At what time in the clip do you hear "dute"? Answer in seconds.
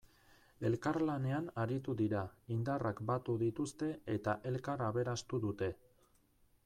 5.49-5.71